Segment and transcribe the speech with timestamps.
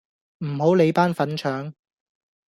[0.39, 1.71] 唔好理班粉腸